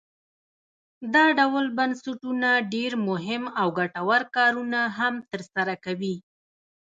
[1.13, 6.15] دا ډول بنسټونه ډیر مهم او ګټور کارونه هم تر سره کوي.